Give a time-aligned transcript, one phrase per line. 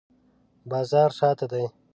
[0.71, 1.65] بازار شاته دی